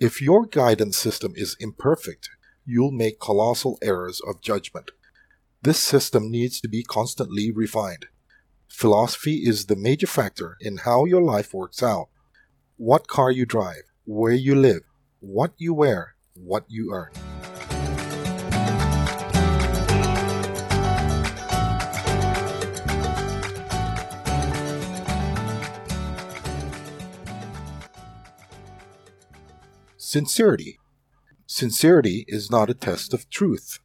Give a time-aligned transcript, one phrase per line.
[0.00, 2.30] If your guidance system is imperfect,
[2.64, 4.92] you'll make colossal errors of judgment.
[5.62, 8.06] This system needs to be constantly refined.
[8.68, 12.10] Philosophy is the major factor in how your life works out.
[12.76, 14.82] What car you drive, where you live,
[15.18, 17.10] what you wear, what you earn.
[30.00, 30.78] Sincerity.
[31.44, 33.80] Sincerity is not a test of truth.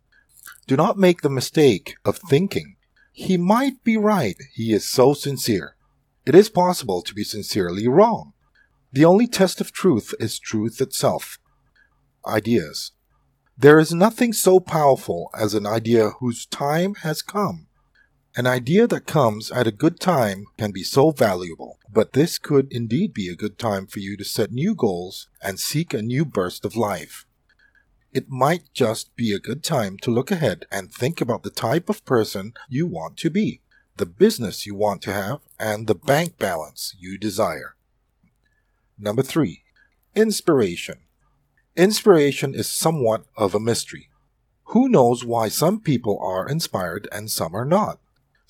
[0.67, 2.75] Do not make the mistake of thinking,
[3.11, 5.75] he might be right, he is so sincere.
[6.23, 8.33] It is possible to be sincerely wrong.
[8.91, 11.39] The only test of truth is truth itself.
[12.27, 12.91] Ideas.
[13.57, 17.65] There is nothing so powerful as an idea whose time has come.
[18.35, 22.67] An idea that comes at a good time can be so valuable, but this could
[22.71, 26.25] indeed be a good time for you to set new goals and seek a new
[26.25, 27.27] burst of life.
[28.11, 31.89] It might just be a good time to look ahead and think about the type
[31.89, 33.61] of person you want to be,
[33.97, 37.75] the business you want to have, and the bank balance you desire.
[38.97, 39.61] Number three,
[40.15, 41.01] inspiration.
[41.75, 44.09] Inspiration is somewhat of a mystery.
[44.65, 47.99] Who knows why some people are inspired and some are not?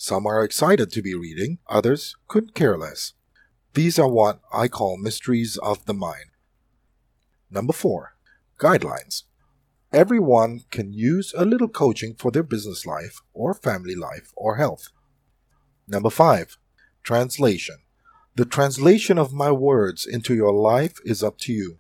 [0.04, 3.14] Some are excited to be reading, others could care less.
[3.74, 6.26] These are what I call mysteries of the mind.
[7.50, 8.18] Number four,
[8.60, 9.24] guidelines.
[9.94, 14.90] Everyone can use a little coaching for their business life or family life or health.
[15.88, 16.58] Number five,
[17.04, 17.78] translation.
[18.36, 21.78] The translation of my words into your life is up to you.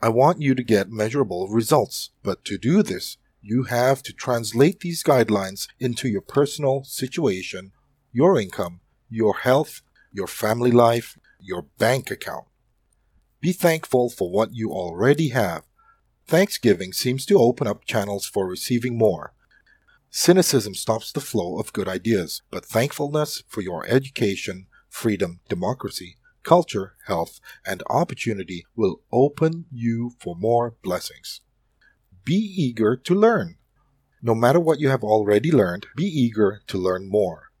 [0.00, 4.80] I want you to get measurable results, but to do this, you have to translate
[4.80, 7.70] these guidelines into your personal situation,
[8.12, 12.46] your income, your health, your family life, your bank account.
[13.40, 15.62] Be thankful for what you already have.
[16.26, 19.32] Thanksgiving seems to open up channels for receiving more.
[20.10, 26.96] Cynicism stops the flow of good ideas, but thankfulness for your education, freedom, democracy, culture,
[27.06, 31.42] health, and opportunity will open you for more blessings.
[32.26, 33.54] Be eager to learn.
[34.20, 37.52] No matter what you have already learned, be eager to learn more.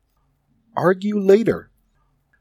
[0.76, 1.70] Argue later.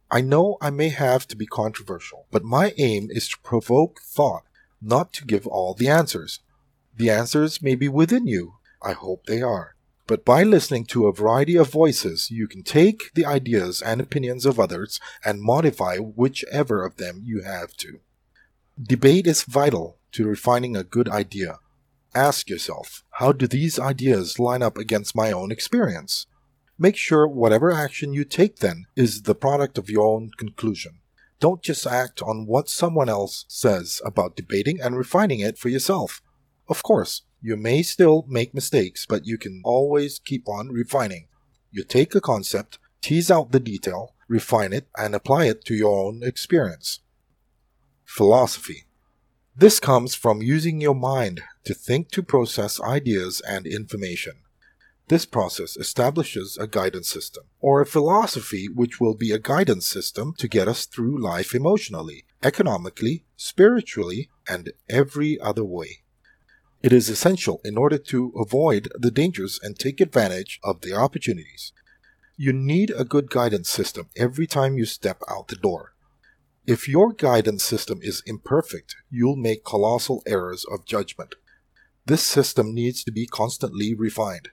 [0.10, 4.42] I know I may have to be controversial, but my aim is to provoke thought,
[4.82, 6.40] not to give all the answers.
[6.98, 8.56] The answers may be within you.
[8.82, 9.76] I hope they are.
[10.08, 14.48] But by listening to a variety of voices, you can take the ideas and opinions
[14.48, 18.00] of others and modify whichever of them you have to.
[18.82, 21.60] Debate is vital to refining a good idea.
[22.16, 26.28] Ask yourself, how do these ideas line up against my own experience?
[26.80, 31.02] Make sure whatever action you take then is the product of your own conclusion.
[31.42, 36.22] Don't just act on what someone else says about debating and refining it for yourself.
[36.70, 41.28] Of course, you may still make mistakes, but you can always keep on refining.
[41.70, 46.08] You take a concept, tease out the detail, refine it, and apply it to your
[46.08, 47.02] own experience.
[48.06, 48.86] Philosophy
[49.58, 54.34] this comes from using your mind to think to process ideas and information.
[55.08, 60.34] This process establishes a guidance system, or a philosophy which will be a guidance system
[60.40, 66.00] to get us through life emotionally, economically, spiritually, and every other way.
[66.84, 71.72] It is essential in order to avoid the dangers and take advantage of the opportunities.
[72.36, 75.95] You need a good guidance system every time you step out the door.
[76.68, 81.36] If your guidance system is imperfect, you'll make colossal errors of judgment.
[82.08, 84.50] This system needs to be constantly refined.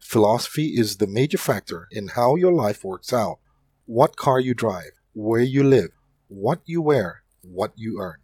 [0.00, 3.38] Philosophy is the major factor in how your life works out.
[3.86, 5.90] What car you drive, where you live,
[6.26, 8.18] what you wear, what you earn.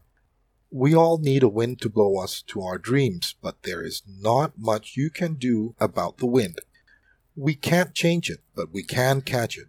[0.72, 4.58] We all need a wind to blow us to our dreams, but there is not
[4.58, 6.58] much you can do about the wind.
[7.36, 9.68] We can't change it, but we can catch it.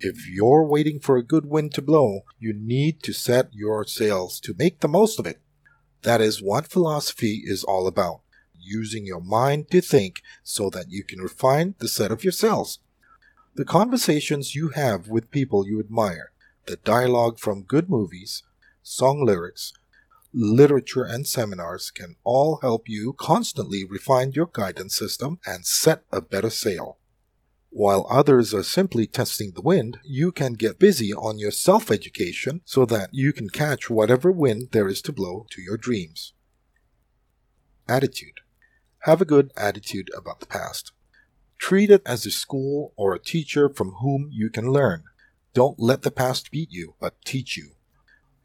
[0.00, 4.40] If you're waiting for a good wind to blow, you need to set your sails
[4.40, 5.40] to make the most of it.
[6.02, 8.20] That is what philosophy is all about
[8.64, 12.78] using your mind to think so that you can refine the set of your sails.
[13.54, 16.32] The conversations you have with people you admire,
[16.66, 18.42] the dialogue from good movies,
[18.82, 19.72] song lyrics,
[20.32, 26.20] literature, and seminars can all help you constantly refine your guidance system and set a
[26.20, 26.98] better sail.
[27.76, 32.60] While others are simply testing the wind, you can get busy on your self education
[32.64, 36.34] so that you can catch whatever wind there is to blow to your dreams.
[37.88, 38.42] Attitude
[39.00, 40.92] Have a good attitude about the past.
[41.58, 45.02] Treat it as a school or a teacher from whom you can learn.
[45.52, 47.72] Don't let the past beat you, but teach you.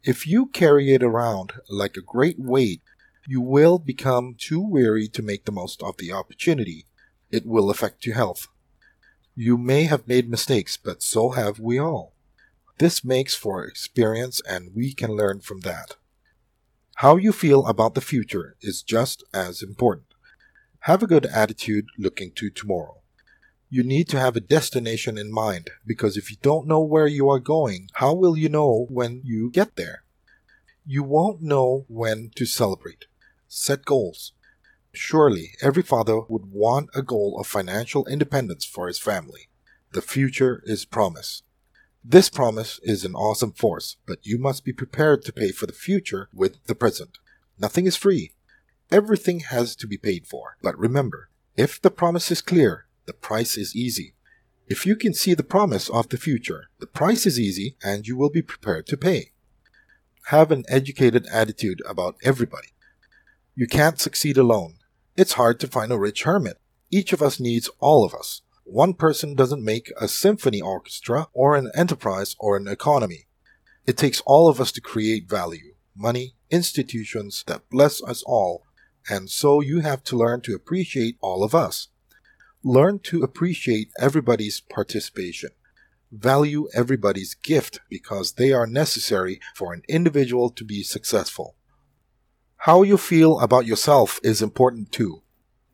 [0.02, 2.82] If you carry it around like a great weight,
[3.28, 6.86] You will become too weary to make the most of the opportunity.
[7.30, 8.48] It will affect your health.
[9.34, 12.14] You may have made mistakes, but so have we all.
[12.78, 15.96] This makes for experience, and we can learn from that.
[16.96, 20.06] How you feel about the future is just as important.
[20.80, 23.00] Have a good attitude looking to tomorrow.
[23.68, 27.28] You need to have a destination in mind because if you don't know where you
[27.28, 30.02] are going, how will you know when you get there?
[30.84, 33.06] You won't know when to celebrate.
[33.46, 34.32] Set goals.
[34.92, 39.48] Surely every father would want a goal of financial independence for his family.
[39.92, 41.42] The future is promise.
[42.04, 45.72] This promise is an awesome force, but you must be prepared to pay for the
[45.72, 47.18] future with the present.
[47.58, 48.32] Nothing is free.
[48.90, 50.56] Everything has to be paid for.
[50.62, 54.14] But remember, if the promise is clear, the price is easy.
[54.66, 58.16] If you can see the promise of the future, the price is easy and you
[58.16, 59.32] will be prepared to pay.
[60.26, 62.68] Have an educated attitude about everybody.
[63.54, 64.76] You can't succeed alone.
[65.20, 66.56] It's hard to find a rich hermit.
[66.90, 68.40] Each of us needs all of us.
[68.64, 73.26] One person doesn't make a symphony orchestra or an enterprise or an economy.
[73.86, 78.64] It takes all of us to create value, money, institutions that bless us all,
[79.10, 81.88] and so you have to learn to appreciate all of us.
[82.64, 85.50] Learn to appreciate everybody's participation.
[86.10, 91.56] Value everybody's gift because they are necessary for an individual to be successful.
[92.64, 95.22] How you feel about yourself is important too.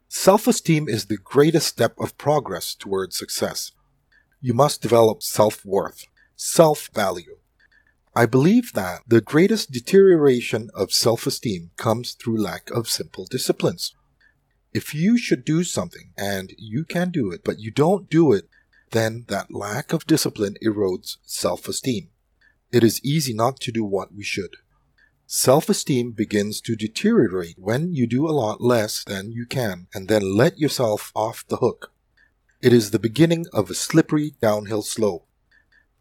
[0.06, 3.72] Self esteem is the greatest step of progress towards success.
[4.40, 6.06] You must develop self worth,
[6.36, 7.38] self value.
[8.14, 13.92] I believe that the greatest deterioration of self esteem comes through lack of simple disciplines.
[14.72, 18.44] If you should do something and you can do it, but you don't do it,
[18.92, 22.10] then that lack of discipline erodes self esteem.
[22.70, 24.58] It is easy not to do what we should.
[25.28, 30.06] Self esteem begins to deteriorate when you do a lot less than you can and
[30.06, 31.92] then let yourself off the hook.
[32.62, 35.26] It is the beginning of a slippery downhill slope.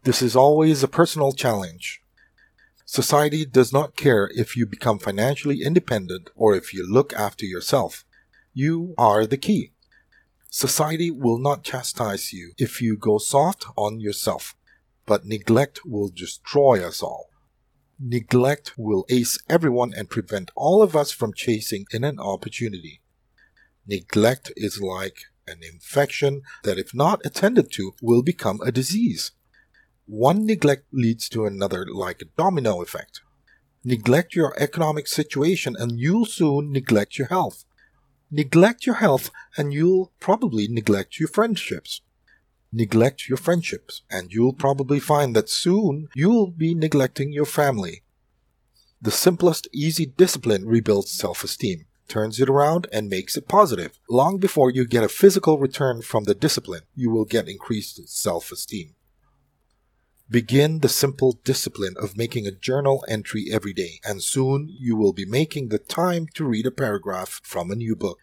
[0.04, 2.00] This is always a personal challenge.
[2.84, 8.04] Society does not care if you become financially independent or if you look after yourself.
[8.54, 9.72] You are the key.
[10.50, 14.54] Society will not chastise you if you go soft on yourself,
[15.04, 17.28] but neglect will destroy us all.
[17.98, 23.00] Neglect will ace everyone and prevent all of us from chasing in an opportunity.
[23.86, 29.30] Neglect is like an infection that, if not attended to, will become a disease.
[30.04, 33.22] One neglect leads to another like a domino effect.
[33.82, 37.64] Neglect your economic situation and you'll soon neglect your health.
[38.30, 42.02] Neglect your health and you'll probably neglect your friendships.
[42.76, 48.02] Neglect your friendships and you'll probably find that soon you'll be neglecting your family.
[49.00, 53.98] The simplest, easy discipline rebuilds self esteem, turns it around, and makes it positive.
[54.10, 58.52] Long before you get a physical return from the discipline, you will get increased self
[58.52, 58.94] esteem.
[60.28, 65.14] Begin the simple discipline of making a journal entry every day, and soon you will
[65.14, 68.18] be making the time to read a paragraph from a new book.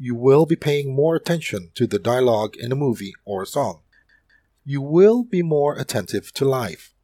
[0.00, 3.80] You will be paying more attention to the dialogue in a movie or a song.
[4.64, 6.94] You will be more attentive to life.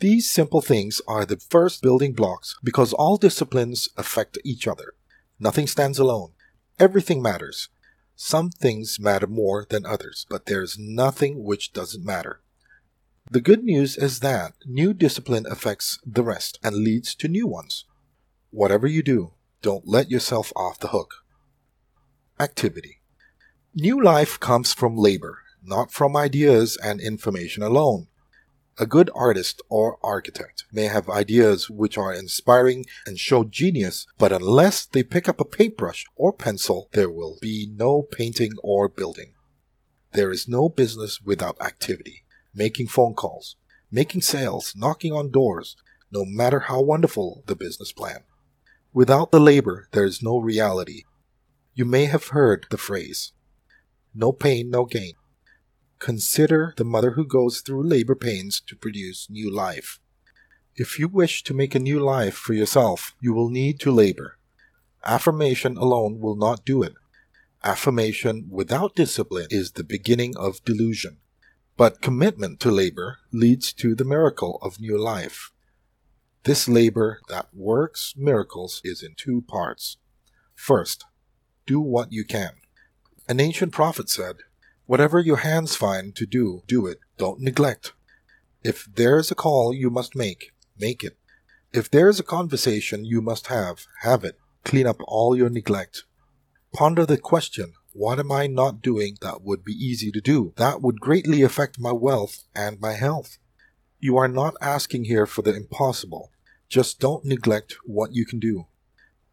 [0.00, 4.94] These simple things are the first building blocks because all disciplines affect each other.
[5.38, 6.32] Nothing stands alone.
[6.80, 7.68] Everything matters.
[8.16, 12.40] Some things matter more than others, but there is nothing which doesn't matter.
[13.30, 17.84] The good news is that new discipline affects the rest and leads to new ones.
[18.50, 21.25] Whatever you do, don't let yourself off the hook.
[22.38, 23.00] Activity
[23.74, 28.08] New life comes from labor, not from ideas and information alone.
[28.78, 34.32] A good artist or architect may have ideas which are inspiring and show genius, but
[34.32, 39.32] unless they pick up a paintbrush or pencil, there will be no painting or building.
[40.12, 42.24] There is no business without activity
[42.54, 43.56] making phone calls,
[43.90, 45.76] making sales, knocking on doors,
[46.10, 48.24] no matter how wonderful the business plan.
[48.92, 51.04] Without the labor, there is no reality.
[51.76, 53.32] You may have heard the phrase,
[54.14, 55.12] no pain, no gain.
[55.98, 60.00] Consider the mother who goes through labor pains to produce new life.
[60.74, 64.38] If you wish to make a new life for yourself, you will need to labor.
[65.04, 66.94] Affirmation alone will not do it.
[67.62, 71.18] Affirmation without discipline is the beginning of delusion.
[71.76, 75.52] But commitment to labor leads to the miracle of new life.
[76.44, 79.98] This labor that works miracles is in two parts.
[80.54, 81.04] First,
[81.66, 82.52] do what you can.
[83.28, 84.36] An ancient prophet said,
[84.86, 87.00] Whatever your hands find to do, do it.
[87.18, 87.92] Don't neglect.
[88.62, 91.18] If there is a call you must make, make it.
[91.72, 94.38] If there is a conversation you must have, have it.
[94.64, 96.04] clean up all your neglect.
[96.72, 100.52] Ponder the question what am I not doing that would be easy to do?
[100.56, 103.38] That would greatly affect my wealth and my health.
[103.98, 106.30] You are not asking here for the impossible.
[106.68, 108.66] Just don't neglect what you can do.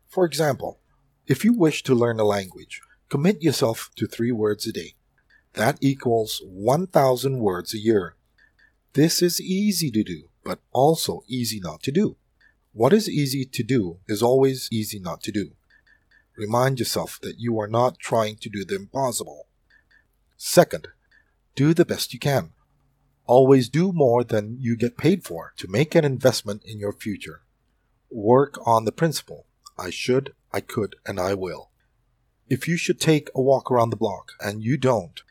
[0.07, 0.79] For example,
[1.25, 4.95] if you wish to learn a language, commit yourself to three words a day.
[5.53, 8.15] That equals 1,000 words a year.
[8.93, 12.17] This is easy to do, but also easy not to do.
[12.73, 15.51] What is easy to do is always easy not to do.
[16.35, 19.47] Remind yourself that you are not trying to do the impossible.
[20.35, 20.87] Second,
[21.55, 22.51] do the best you can.
[23.25, 27.43] Always do more than you get paid for to make an investment in your future.
[28.09, 29.45] Work on the principle
[29.77, 31.71] I should, I could, and I will.
[32.47, 35.21] If you should take a walk around the block and you don't,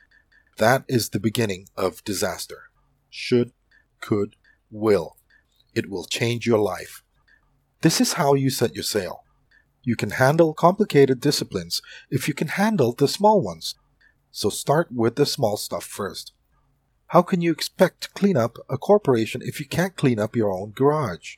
[0.59, 2.71] that is the beginning of disaster.
[3.09, 3.53] Should,
[4.01, 4.35] could,
[4.71, 5.17] will.
[5.75, 7.03] It will change your life.
[7.83, 9.25] This is how you set your sail.
[9.83, 13.75] You can handle complicated disciplines if you can handle the small ones.
[14.31, 16.33] So start with the small stuff first.
[17.09, 20.53] How can you expect to clean up a corporation if you can't clean up your
[20.53, 21.37] own garage?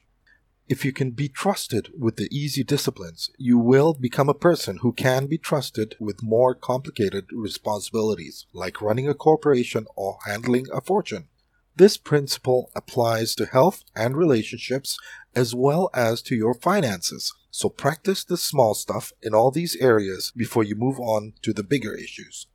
[0.67, 4.93] If you can be trusted with the easy disciplines, you will become a person who
[4.95, 11.29] can be trusted with more complicated responsibilities, like running a corporation or handling a fortune.
[11.77, 14.99] This principle applies to health and relationships
[15.37, 17.35] as well as to your finances.
[17.51, 21.63] So practice the small stuff in all these areas before you move on to the
[21.63, 22.47] bigger issues.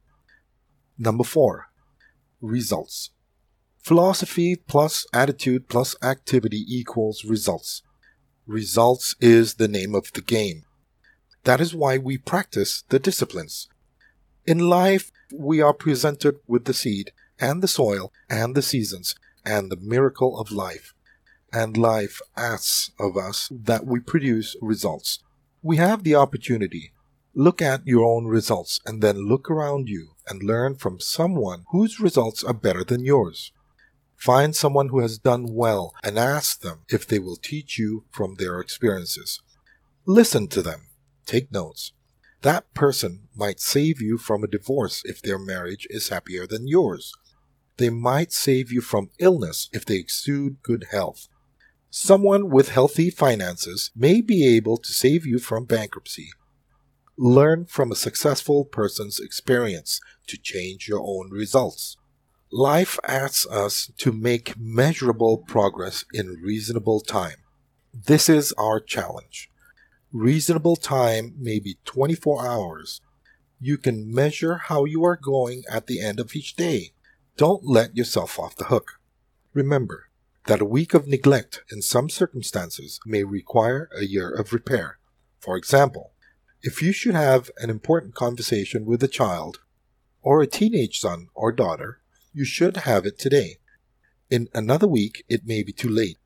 [0.98, 1.68] Number four,
[2.42, 3.12] results.
[3.78, 7.84] Philosophy plus attitude plus activity equals results.
[8.50, 10.64] Results is the name of the game.
[11.44, 13.68] That is why we practice the disciplines.
[14.44, 19.14] In life, we are presented with the seed and the soil and the seasons
[19.46, 20.96] and the miracle of life
[21.54, 25.20] and life asks of us that we produce results.
[25.62, 26.92] We have the opportunity.
[27.36, 32.00] Look at your own results and then look around you and learn from someone whose
[32.00, 33.52] results are better than yours.
[34.20, 38.36] Find someone who has done well and ask them if they will teach you from
[38.36, 39.42] their experiences.
[40.06, 40.88] Listen to them.
[41.26, 41.94] Take notes.
[42.42, 47.14] That person might save you from a divorce if their marriage is happier than yours.
[47.78, 51.30] They might save you from illness if they exude good health.
[51.90, 56.30] Someone with healthy finances may be able to save you from bankruptcy.
[57.18, 61.96] Learn from a successful person's experience to change your own results.
[62.52, 67.38] Life asks us to make measurable progress in reasonable time.
[67.94, 69.52] This is our challenge.
[70.12, 73.02] Reasonable time may be 24 hours.
[73.60, 76.94] You can measure how you are going at the end of each day.
[77.38, 79.00] Don't let yourself off the hook.
[79.54, 80.10] Remember,
[80.48, 84.98] that a week of neglect in some circumstances may require a year of repair.
[85.40, 86.14] For example,
[86.64, 89.60] if you should have an important conversation with a child
[90.24, 91.99] or a teenage son or daughter,
[92.34, 93.58] you should have it today.
[94.30, 96.18] In another week, it may be too late.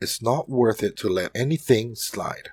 [0.00, 2.50] It's not worth it to let anything slide.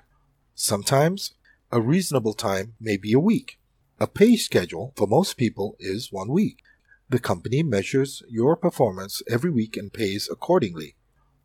[0.54, 1.34] Sometimes,
[1.70, 3.58] a reasonable time may be a week.
[3.98, 6.58] A pay schedule for most people is one week.
[7.08, 10.94] The company measures your performance every week and pays accordingly.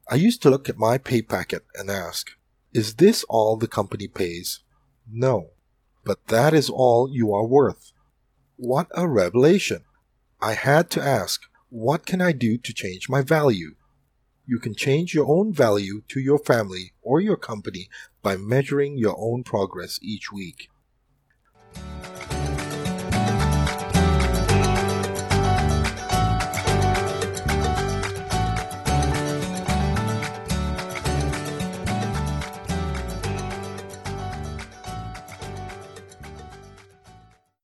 [0.10, 2.32] I used to look at my pay packet and ask,
[2.74, 4.62] is this all the company pays?
[5.12, 5.50] No.
[6.06, 7.92] But that is all you are worth.
[8.56, 9.84] What a revelation!
[10.40, 13.76] I had to ask, what can I do to change my value?
[14.46, 17.90] You can change your own value to your family or your company
[18.22, 20.70] by measuring your own progress each week.